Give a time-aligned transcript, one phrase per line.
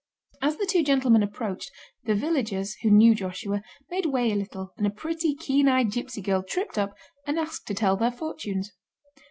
[0.41, 1.69] As the two gentlemen approached,
[2.05, 3.61] the villagers, who knew Joshua,
[3.91, 6.95] made way a little, and a pretty, keen eyed gipsy girl tripped up
[7.27, 8.71] and asked to tell their fortunes.